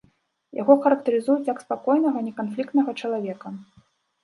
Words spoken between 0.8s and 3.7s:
характарызуюць як спакойнага, неканфліктнага чалавека.